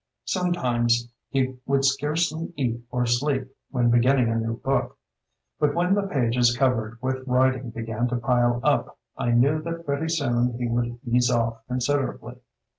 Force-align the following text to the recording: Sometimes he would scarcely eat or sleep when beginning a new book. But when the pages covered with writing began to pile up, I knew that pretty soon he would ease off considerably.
Sometimes 0.25 1.13
he 1.29 1.57
would 1.67 1.85
scarcely 1.85 2.51
eat 2.55 2.81
or 2.89 3.05
sleep 3.05 3.55
when 3.69 3.91
beginning 3.91 4.29
a 4.29 4.35
new 4.35 4.57
book. 4.59 4.97
But 5.59 5.75
when 5.75 5.93
the 5.93 6.07
pages 6.07 6.57
covered 6.57 6.97
with 7.03 7.27
writing 7.27 7.69
began 7.69 8.07
to 8.07 8.15
pile 8.15 8.59
up, 8.63 8.97
I 9.15 9.29
knew 9.29 9.61
that 9.61 9.85
pretty 9.85 10.09
soon 10.09 10.57
he 10.57 10.67
would 10.67 10.97
ease 11.07 11.29
off 11.29 11.59
considerably. 11.67 12.37